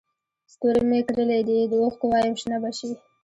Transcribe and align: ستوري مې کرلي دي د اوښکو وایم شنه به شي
ستوري 0.53 0.83
مې 0.89 0.99
کرلي 1.07 1.39
دي 1.47 1.57
د 1.71 1.73
اوښکو 1.83 2.05
وایم 2.11 2.35
شنه 2.41 2.57
به 2.63 2.71
شي 2.77 2.91